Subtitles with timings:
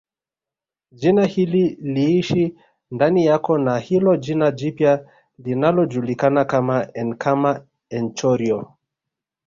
[0.91, 2.55] Jina hili liishi
[2.91, 5.05] ndani yako na hilo jina jipya
[5.39, 8.73] linalojulikana kama enkama enchorio